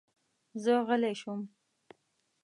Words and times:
زه 0.63 0.73
غلی 0.87 1.13
شوم. 1.21 1.41